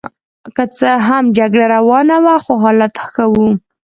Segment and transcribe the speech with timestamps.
[0.55, 3.49] که څه هم جګړه روانه وه خو حالات ښه وو.